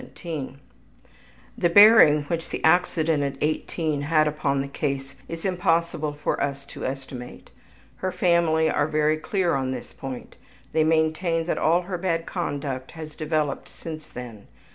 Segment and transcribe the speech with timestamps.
[1.55, 6.41] The bearing which the accident at 18 had upon the case it is impossible for
[6.41, 7.51] us to estimate.
[7.97, 10.37] Her family are very clear on this point;
[10.73, 14.47] they maintain that all her bad conduct has developed since then.